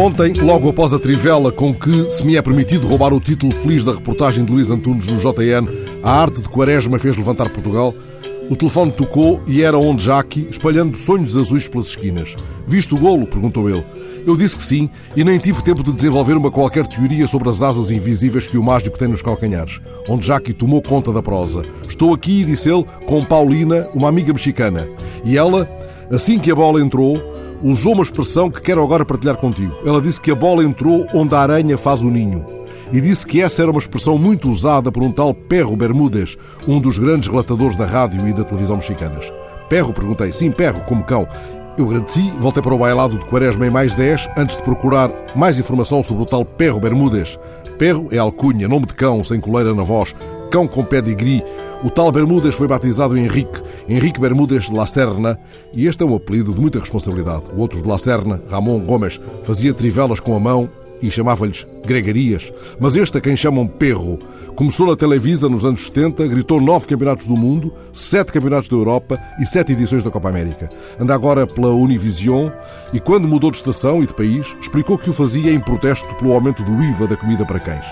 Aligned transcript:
Ontem, 0.00 0.32
logo 0.32 0.70
após 0.70 0.94
a 0.94 0.98
trivela 0.98 1.52
com 1.52 1.74
que 1.74 2.10
se 2.10 2.24
me 2.24 2.34
é 2.34 2.40
permitido 2.40 2.86
roubar 2.86 3.12
o 3.12 3.20
título 3.20 3.52
feliz 3.52 3.84
da 3.84 3.92
reportagem 3.92 4.42
de 4.42 4.50
Luís 4.50 4.70
Antunes 4.70 5.06
no 5.06 5.18
JN, 5.18 5.68
A 6.02 6.22
Arte 6.22 6.40
de 6.40 6.48
Quaresma 6.48 6.98
fez 6.98 7.18
levantar 7.18 7.50
Portugal, 7.50 7.94
o 8.48 8.56
telefone 8.56 8.92
tocou 8.92 9.42
e 9.46 9.60
era 9.60 9.76
onde 9.76 10.02
Jackie, 10.02 10.48
espalhando 10.50 10.96
sonhos 10.96 11.36
azuis 11.36 11.68
pelas 11.68 11.88
esquinas. 11.88 12.34
Viste 12.66 12.94
o 12.94 12.98
golo? 12.98 13.26
perguntou 13.26 13.68
ele. 13.68 13.84
Eu 14.26 14.38
disse 14.38 14.56
que 14.56 14.62
sim 14.62 14.88
e 15.14 15.22
nem 15.22 15.38
tive 15.38 15.62
tempo 15.62 15.82
de 15.82 15.92
desenvolver 15.92 16.34
uma 16.34 16.50
qualquer 16.50 16.86
teoria 16.86 17.26
sobre 17.26 17.50
as 17.50 17.60
asas 17.60 17.90
invisíveis 17.90 18.46
que 18.46 18.56
o 18.56 18.62
mágico 18.62 18.98
tem 18.98 19.06
nos 19.06 19.20
calcanhares. 19.20 19.82
Onde 20.08 20.26
Jackie 20.26 20.54
tomou 20.54 20.80
conta 20.80 21.12
da 21.12 21.22
prosa. 21.22 21.62
Estou 21.86 22.14
aqui, 22.14 22.42
disse 22.42 22.70
ele, 22.70 22.86
com 23.04 23.22
Paulina, 23.22 23.86
uma 23.94 24.08
amiga 24.08 24.32
mexicana. 24.32 24.88
E 25.26 25.36
ela, 25.36 25.68
assim 26.10 26.38
que 26.38 26.50
a 26.50 26.54
bola 26.54 26.80
entrou, 26.80 27.22
usou 27.62 27.94
uma 27.94 28.02
expressão 28.02 28.50
que 28.50 28.60
quero 28.60 28.82
agora 28.82 29.04
partilhar 29.04 29.36
contigo. 29.36 29.74
Ela 29.84 30.00
disse 30.00 30.20
que 30.20 30.30
a 30.30 30.34
bola 30.34 30.64
entrou 30.64 31.06
onde 31.14 31.34
a 31.34 31.40
aranha 31.40 31.76
faz 31.76 32.02
o 32.02 32.10
ninho. 32.10 32.44
E 32.92 33.00
disse 33.00 33.26
que 33.26 33.40
essa 33.40 33.62
era 33.62 33.70
uma 33.70 33.78
expressão 33.78 34.18
muito 34.18 34.48
usada 34.50 34.90
por 34.90 35.02
um 35.02 35.12
tal 35.12 35.32
Perro 35.32 35.76
Bermúdez, 35.76 36.36
um 36.66 36.80
dos 36.80 36.98
grandes 36.98 37.28
relatadores 37.28 37.76
da 37.76 37.86
rádio 37.86 38.26
e 38.26 38.32
da 38.32 38.42
televisão 38.42 38.76
mexicanas. 38.76 39.32
Perro? 39.68 39.92
Perguntei. 39.92 40.32
Sim, 40.32 40.50
Perro, 40.50 40.80
como 40.80 41.04
cão. 41.04 41.26
Eu 41.78 41.86
agradeci, 41.86 42.32
voltei 42.38 42.62
para 42.62 42.74
o 42.74 42.78
bailado 42.78 43.16
de 43.16 43.24
Quaresma 43.26 43.66
em 43.66 43.70
mais 43.70 43.94
10, 43.94 44.30
antes 44.36 44.56
de 44.56 44.62
procurar 44.62 45.10
mais 45.36 45.58
informação 45.58 46.02
sobre 46.02 46.24
o 46.24 46.26
tal 46.26 46.44
Perro 46.44 46.80
Bermúdez. 46.80 47.38
Perro 47.78 48.08
é 48.10 48.18
alcunha, 48.18 48.68
nome 48.68 48.86
de 48.86 48.94
cão, 48.94 49.22
sem 49.22 49.40
coleira 49.40 49.72
na 49.72 49.84
voz, 49.84 50.14
cão 50.50 50.66
com 50.66 50.84
pedigree. 50.84 51.44
O 51.82 51.88
tal 51.88 52.10
Bermúdez 52.10 52.54
foi 52.54 52.66
batizado 52.66 53.16
Henrique, 53.16 53.62
Henrique 53.88 54.20
Bermúdez 54.20 54.64
de 54.64 54.74
La 54.74 54.86
Serna, 54.86 55.38
e 55.72 55.86
este 55.86 56.02
é 56.02 56.06
um 56.06 56.14
apelido 56.14 56.52
de 56.52 56.60
muita 56.60 56.80
responsabilidade. 56.80 57.44
O 57.54 57.60
outro 57.60 57.80
de 57.80 57.88
La 57.88 57.96
Serna, 57.96 58.42
Ramon 58.50 58.80
Gomes, 58.80 59.20
fazia 59.42 59.72
trivelas 59.72 60.20
com 60.20 60.34
a 60.34 60.40
mão 60.40 60.68
e 61.00 61.10
chamava-lhes 61.10 61.66
gregarias. 61.86 62.52
Mas 62.78 62.96
este, 62.96 63.16
a 63.16 63.20
quem 63.20 63.36
chamam 63.36 63.66
Perro, 63.66 64.18
começou 64.54 64.86
na 64.88 64.96
Televisa 64.96 65.48
nos 65.48 65.64
anos 65.64 65.86
70, 65.86 66.26
gritou 66.26 66.60
nove 66.60 66.86
campeonatos 66.86 67.26
do 67.26 67.36
mundo, 67.36 67.72
sete 67.92 68.32
campeonatos 68.32 68.68
da 68.68 68.76
Europa 68.76 69.18
e 69.40 69.46
sete 69.46 69.72
edições 69.72 70.02
da 70.02 70.10
Copa 70.10 70.28
América. 70.28 70.68
Anda 70.98 71.14
agora 71.14 71.46
pela 71.46 71.72
Univision 71.72 72.50
e, 72.92 73.00
quando 73.00 73.28
mudou 73.28 73.50
de 73.50 73.56
estação 73.56 74.02
e 74.02 74.06
de 74.06 74.14
país, 74.14 74.46
explicou 74.60 74.98
que 74.98 75.08
o 75.08 75.14
fazia 75.14 75.52
em 75.52 75.60
protesto 75.60 76.12
pelo 76.16 76.32
aumento 76.32 76.62
do 76.62 76.82
IVA 76.82 77.06
da 77.06 77.16
comida 77.16 77.46
para 77.46 77.60
cães. 77.60 77.86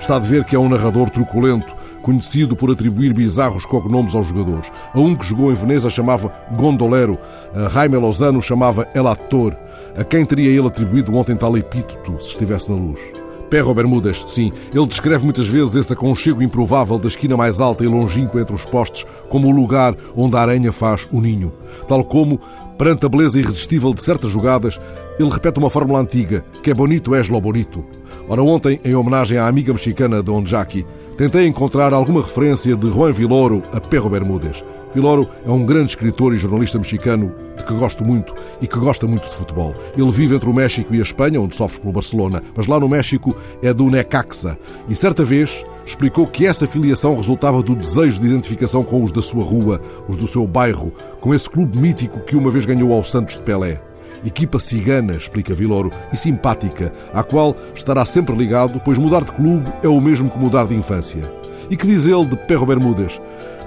Está 0.00 0.18
de 0.18 0.28
ver 0.28 0.44
que 0.44 0.56
é 0.56 0.58
um 0.58 0.68
narrador 0.68 1.08
truculento, 1.10 1.74
conhecido 2.04 2.54
por 2.54 2.70
atribuir 2.70 3.14
bizarros 3.14 3.64
cognomes 3.64 4.14
aos 4.14 4.26
jogadores. 4.26 4.70
A 4.92 5.00
um 5.00 5.16
que 5.16 5.24
jogou 5.24 5.50
em 5.50 5.54
Veneza 5.54 5.88
chamava 5.88 6.30
Gondolero, 6.54 7.18
a 7.54 7.70
Jaime 7.70 7.96
Lozano 7.96 8.42
chamava 8.42 8.86
El 8.94 9.08
Ator. 9.08 9.56
A 9.96 10.04
quem 10.04 10.24
teria 10.26 10.50
ele 10.50 10.66
atribuído 10.66 11.14
ontem 11.16 11.34
tal 11.34 11.56
epíteto, 11.56 12.20
se 12.20 12.28
estivesse 12.28 12.70
na 12.70 12.76
luz? 12.76 13.00
Perro 13.48 13.72
Bermudas, 13.72 14.22
sim, 14.26 14.52
ele 14.74 14.86
descreve 14.86 15.24
muitas 15.24 15.46
vezes 15.46 15.76
esse 15.76 15.92
aconchego 15.92 16.42
improvável 16.42 16.98
da 16.98 17.08
esquina 17.08 17.36
mais 17.36 17.58
alta 17.58 17.84
e 17.84 17.86
longínqua 17.86 18.40
entre 18.40 18.54
os 18.54 18.66
postes 18.66 19.06
como 19.30 19.48
o 19.48 19.50
lugar 19.50 19.94
onde 20.14 20.36
a 20.36 20.40
aranha 20.40 20.72
faz 20.72 21.08
o 21.10 21.20
ninho. 21.20 21.52
Tal 21.88 22.04
como, 22.04 22.38
perante 22.76 23.06
a 23.06 23.08
beleza 23.08 23.38
irresistível 23.38 23.94
de 23.94 24.02
certas 24.02 24.30
jogadas, 24.30 24.78
ele 25.18 25.30
repete 25.30 25.58
uma 25.58 25.70
fórmula 25.70 26.00
antiga, 26.00 26.44
que 26.62 26.70
é 26.70 26.74
bonito 26.74 27.14
és 27.14 27.28
lo 27.28 27.40
bonito. 27.40 27.84
Ora, 28.28 28.42
ontem, 28.42 28.80
em 28.84 28.94
homenagem 28.94 29.38
à 29.38 29.46
amiga 29.46 29.72
mexicana 29.72 30.22
Don 30.22 30.44
Jackie, 30.44 30.84
tentei 31.16 31.46
encontrar 31.46 31.92
alguma 31.92 32.20
referência 32.20 32.74
de 32.76 32.90
Juan 32.90 33.12
Viloro 33.12 33.62
a 33.72 33.80
Perro 33.80 34.10
Bermúdez. 34.10 34.64
Viloro 34.94 35.28
é 35.44 35.50
um 35.50 35.64
grande 35.64 35.90
escritor 35.90 36.34
e 36.34 36.36
jornalista 36.36 36.78
mexicano 36.78 37.32
de 37.56 37.64
que 37.64 37.74
gosto 37.74 38.04
muito 38.04 38.34
e 38.60 38.66
que 38.66 38.78
gosta 38.78 39.06
muito 39.06 39.28
de 39.28 39.34
futebol. 39.34 39.74
Ele 39.96 40.10
vive 40.10 40.36
entre 40.36 40.48
o 40.48 40.54
México 40.54 40.94
e 40.94 40.98
a 40.98 41.02
Espanha, 41.02 41.40
onde 41.40 41.54
sofre 41.56 41.80
pelo 41.80 41.92
Barcelona, 41.92 42.42
mas 42.56 42.66
lá 42.66 42.78
no 42.78 42.88
México 42.88 43.36
é 43.62 43.72
do 43.72 43.90
Necaxa. 43.90 44.58
E 44.88 44.94
certa 44.94 45.24
vez 45.24 45.64
explicou 45.84 46.26
que 46.26 46.46
essa 46.46 46.66
filiação 46.66 47.16
resultava 47.16 47.62
do 47.62 47.74
desejo 47.74 48.20
de 48.20 48.26
identificação 48.26 48.82
com 48.82 49.02
os 49.02 49.12
da 49.12 49.22
sua 49.22 49.44
rua, 49.44 49.80
os 50.08 50.16
do 50.16 50.26
seu 50.26 50.46
bairro, 50.46 50.92
com 51.20 51.34
esse 51.34 51.48
clube 51.48 51.76
mítico 51.78 52.20
que 52.20 52.36
uma 52.36 52.50
vez 52.50 52.64
ganhou 52.64 52.92
ao 52.92 53.02
Santos 53.02 53.36
de 53.36 53.42
Pelé. 53.42 53.80
Equipa 54.24 54.58
cigana, 54.58 55.14
explica 55.14 55.54
Viloro, 55.54 55.90
e 56.12 56.16
simpática, 56.16 56.92
à 57.12 57.22
qual 57.22 57.56
estará 57.74 58.04
sempre 58.04 58.34
ligado, 58.34 58.80
pois 58.84 58.98
mudar 58.98 59.24
de 59.24 59.32
clube 59.32 59.72
é 59.82 59.88
o 59.88 60.00
mesmo 60.00 60.30
que 60.30 60.38
mudar 60.38 60.66
de 60.66 60.74
infância. 60.74 61.22
E 61.70 61.76
que 61.76 61.86
diz 61.86 62.06
ele 62.06 62.26
de 62.26 62.36
Perro 62.36 62.66
Bermudas? 62.66 63.20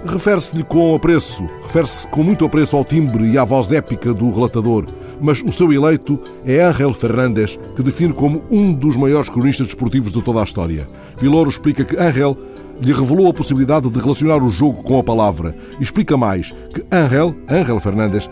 Refere-se-lhe 0.05 0.63
com 0.63 0.95
apreço, 0.95 1.43
refere-se 1.63 2.07
com 2.07 2.23
muito 2.23 2.45
apreço 2.45 2.77
ao 2.77 2.85
timbre 2.85 3.25
e 3.25 3.37
à 3.37 3.43
voz 3.43 3.71
épica 3.71 4.13
do 4.13 4.29
relatador, 4.31 4.85
mas 5.19 5.41
o 5.41 5.51
seu 5.51 5.73
eleito 5.73 6.19
é 6.45 6.63
Ángel 6.63 6.93
Fernández, 6.93 7.59
que 7.75 7.81
define 7.81 8.13
como 8.13 8.43
um 8.51 8.71
dos 8.73 8.95
maiores 8.95 9.29
cronistas 9.29 9.67
desportivos 9.67 10.11
de 10.11 10.21
toda 10.21 10.39
a 10.39 10.43
história. 10.43 10.87
Viloro 11.17 11.49
explica 11.49 11.83
que 11.83 11.97
Ángel 11.97 12.37
lhe 12.79 12.93
revelou 12.93 13.27
a 13.27 13.33
possibilidade 13.33 13.89
de 13.89 13.99
relacionar 13.99 14.43
o 14.43 14.49
jogo 14.49 14.83
com 14.83 14.99
a 14.99 15.03
palavra 15.03 15.55
e 15.79 15.83
explica 15.83 16.15
mais 16.15 16.51
que 16.73 16.85
Ángel, 16.91 17.35
Ángel 17.49 17.79
Fernandes, 17.79 18.29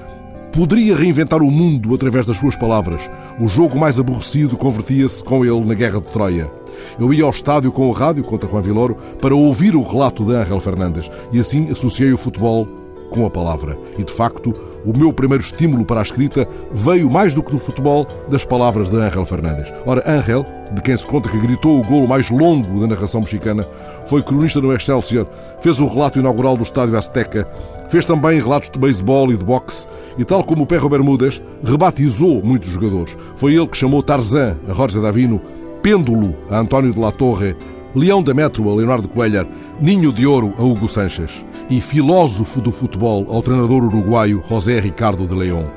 poderia 0.55 0.95
reinventar 0.95 1.43
o 1.43 1.51
mundo 1.51 1.93
através 1.93 2.25
das 2.25 2.37
suas 2.37 2.55
palavras. 2.55 3.01
O 3.37 3.49
jogo 3.49 3.77
mais 3.77 3.99
aborrecido 3.99 4.55
convertia-se 4.55 5.21
com 5.21 5.43
ele 5.43 5.65
na 5.65 5.73
Guerra 5.73 5.99
de 5.99 6.07
Troia. 6.07 6.49
Eu 6.97 7.13
ia 7.13 7.25
ao 7.25 7.29
estádio 7.29 7.73
com 7.73 7.89
o 7.89 7.91
rádio, 7.91 8.23
conta 8.23 8.47
Juan 8.47 8.61
Viloro, 8.61 8.95
para 9.21 9.35
ouvir 9.35 9.75
o 9.75 9.83
relato 9.83 10.23
de 10.23 10.33
Ángel 10.33 10.61
Fernandes 10.61 11.11
e 11.33 11.39
assim 11.39 11.69
associei 11.69 12.13
o 12.13 12.17
futebol 12.17 12.65
com 13.09 13.25
a 13.25 13.29
palavra. 13.29 13.77
E 13.97 14.03
de 14.03 14.13
facto, 14.13 14.53
o 14.85 14.97
meu 14.97 15.11
primeiro 15.11 15.43
estímulo 15.43 15.83
para 15.83 15.99
a 15.99 16.03
escrita 16.03 16.47
veio 16.71 17.09
mais 17.09 17.33
do 17.33 17.41
que 17.41 17.51
do 17.51 17.57
futebol 17.57 18.07
das 18.29 18.45
palavras 18.45 18.89
de 18.89 18.97
Ángel 18.97 19.25
Fernandes. 19.25 19.73
Ora, 19.85 20.03
Ángel, 20.05 20.45
de 20.71 20.81
quem 20.81 20.95
se 20.95 21.05
conta 21.05 21.29
que 21.29 21.39
gritou 21.39 21.79
o 21.79 21.83
golo 21.83 22.07
mais 22.07 22.29
longo 22.29 22.79
da 22.79 22.87
narração 22.87 23.21
mexicana, 23.21 23.67
foi 24.05 24.21
cronista 24.21 24.61
no 24.61 24.73
Excelsior, 24.73 25.27
fez 25.59 25.79
o 25.79 25.87
relato 25.87 26.19
inaugural 26.19 26.55
do 26.55 26.63
Estádio 26.63 26.97
Azteca, 26.97 27.47
fez 27.89 28.05
também 28.05 28.39
relatos 28.39 28.69
de 28.69 28.77
beisebol 28.77 29.31
e 29.31 29.37
de 29.37 29.43
boxe 29.43 29.87
e, 30.17 30.23
tal 30.23 30.43
como 30.43 30.63
o 30.63 30.67
Perro 30.67 30.89
Bermudas, 30.89 31.41
rebatizou 31.63 32.43
muitos 32.43 32.69
jogadores. 32.69 33.17
Foi 33.35 33.55
ele 33.55 33.67
que 33.67 33.77
chamou 33.77 34.03
Tarzan 34.03 34.57
a 34.67 34.73
Jorge 34.73 35.01
Davino, 35.01 35.41
Pêndulo 35.81 36.35
a 36.49 36.59
António 36.59 36.93
de 36.93 36.99
la 36.99 37.11
Torre, 37.11 37.55
Leão 37.95 38.21
da 38.21 38.33
Metro 38.33 38.69
a 38.69 38.75
Leonardo 38.75 39.07
Coelho, 39.07 39.47
Ninho 39.79 40.11
de 40.11 40.27
Ouro 40.27 40.53
a 40.57 40.61
Hugo 40.61 40.87
Sanches 40.87 41.45
e 41.69 41.81
filósofo 41.81 42.61
do 42.61 42.71
futebol 42.71 43.25
ao 43.29 43.41
treinador 43.41 43.83
uruguaio 43.83 44.43
José 44.47 44.79
Ricardo 44.79 45.25
de 45.25 45.33
León, 45.33 45.67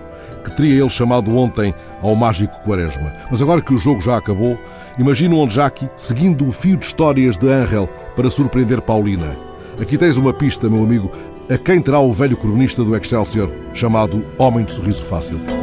que 0.44 0.54
teria 0.54 0.80
ele 0.80 0.88
chamado 0.88 1.36
ontem 1.36 1.74
ao 2.02 2.14
mágico 2.14 2.60
Quaresma. 2.64 3.12
Mas 3.30 3.40
agora 3.40 3.60
que 3.60 3.72
o 3.72 3.78
jogo 3.78 4.00
já 4.00 4.16
acabou, 4.16 4.58
imagino 4.98 5.38
onde 5.38 5.54
Jackie 5.54 5.88
seguindo 5.96 6.46
o 6.46 6.52
fio 6.52 6.76
de 6.76 6.86
histórias 6.86 7.38
de 7.38 7.48
Ángel 7.50 7.88
para 8.14 8.30
surpreender 8.30 8.82
Paulina. 8.82 9.36
Aqui 9.80 9.96
tens 9.96 10.16
uma 10.16 10.32
pista, 10.32 10.68
meu 10.68 10.82
amigo, 10.82 11.10
a 11.50 11.56
quem 11.56 11.80
terá 11.80 12.00
o 12.00 12.12
velho 12.12 12.36
cronista 12.36 12.84
do 12.84 12.96
Excelsior 12.96 13.50
chamado 13.72 14.24
Homem 14.38 14.64
de 14.64 14.72
Sorriso 14.72 15.04
Fácil. 15.04 15.57